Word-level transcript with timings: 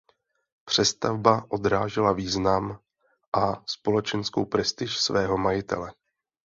Přestavba 0.65 1.45
odrážela 1.49 2.13
význam 2.13 2.79
a 3.37 3.63
společenskou 3.65 4.45
prestiž 4.45 4.97
svého 4.99 5.37
majitele. 5.37 5.93